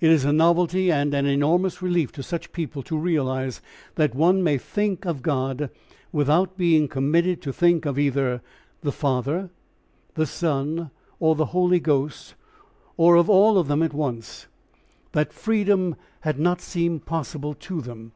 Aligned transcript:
It 0.00 0.12
is 0.12 0.24
a 0.24 0.32
novelty 0.32 0.92
and 0.92 1.12
an 1.12 1.26
enormous 1.26 1.82
relief 1.82 2.12
to 2.12 2.22
such 2.22 2.52
people 2.52 2.84
to 2.84 2.96
realise 2.96 3.60
that 3.96 4.14
one 4.14 4.40
may 4.44 4.58
think 4.58 5.04
of 5.04 5.22
God 5.22 5.70
without 6.12 6.56
being 6.56 6.86
committed 6.86 7.42
to 7.42 7.52
think 7.52 7.84
of 7.84 7.98
either 7.98 8.42
the 8.82 8.92
Father, 8.92 9.50
the 10.14 10.24
Son, 10.24 10.92
or 11.18 11.34
the 11.34 11.46
Holy 11.46 11.80
Ghost, 11.80 12.36
or 12.96 13.16
of 13.16 13.28
all 13.28 13.58
of 13.58 13.66
them 13.66 13.82
at 13.82 13.92
once. 13.92 14.46
That 15.10 15.32
freedom 15.32 15.96
had 16.20 16.38
not 16.38 16.60
seemed 16.60 17.04
possible 17.04 17.52
to 17.54 17.80
them. 17.80 18.12